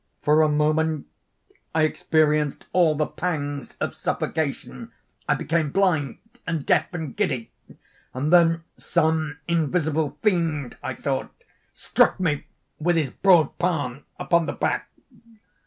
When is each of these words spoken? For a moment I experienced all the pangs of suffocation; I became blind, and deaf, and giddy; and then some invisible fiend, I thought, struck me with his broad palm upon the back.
For 0.23 0.41
a 0.41 0.49
moment 0.49 1.05
I 1.75 1.83
experienced 1.83 2.65
all 2.73 2.95
the 2.95 3.05
pangs 3.05 3.75
of 3.75 3.93
suffocation; 3.93 4.91
I 5.29 5.35
became 5.35 5.69
blind, 5.69 6.17
and 6.47 6.65
deaf, 6.65 6.87
and 6.91 7.15
giddy; 7.15 7.51
and 8.11 8.33
then 8.33 8.63
some 8.79 9.37
invisible 9.47 10.17
fiend, 10.23 10.75
I 10.81 10.95
thought, 10.95 11.31
struck 11.75 12.19
me 12.19 12.47
with 12.79 12.95
his 12.95 13.11
broad 13.11 13.55
palm 13.59 14.03
upon 14.19 14.47
the 14.47 14.53
back. 14.53 14.89